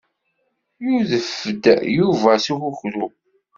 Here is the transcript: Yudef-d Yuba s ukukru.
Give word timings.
Yudef-d 0.85 1.63
Yuba 1.97 2.31
s 2.43 2.45
ukukru. 2.53 3.05